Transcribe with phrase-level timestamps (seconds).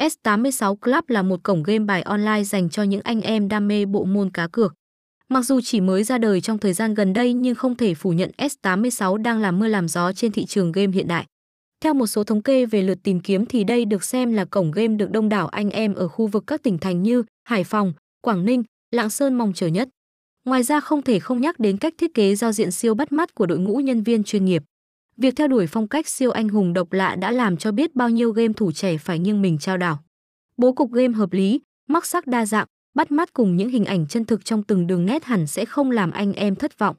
[0.00, 3.84] S86 Club là một cổng game bài online dành cho những anh em đam mê
[3.84, 4.74] bộ môn cá cược.
[5.28, 8.12] Mặc dù chỉ mới ra đời trong thời gian gần đây nhưng không thể phủ
[8.12, 11.26] nhận S86 đang làm mưa làm gió trên thị trường game hiện đại.
[11.80, 14.70] Theo một số thống kê về lượt tìm kiếm thì đây được xem là cổng
[14.70, 17.92] game được đông đảo anh em ở khu vực các tỉnh thành như Hải Phòng,
[18.20, 19.88] Quảng Ninh, Lạng Sơn mong chờ nhất.
[20.44, 23.34] Ngoài ra không thể không nhắc đến cách thiết kế giao diện siêu bắt mắt
[23.34, 24.62] của đội ngũ nhân viên chuyên nghiệp.
[25.16, 28.10] Việc theo đuổi phong cách siêu anh hùng độc lạ đã làm cho biết bao
[28.10, 29.98] nhiêu game thủ trẻ phải nghiêng mình trao đảo.
[30.56, 34.06] Bố cục game hợp lý, mắc sắc đa dạng, bắt mắt cùng những hình ảnh
[34.06, 36.96] chân thực trong từng đường nét hẳn sẽ không làm anh em thất vọng.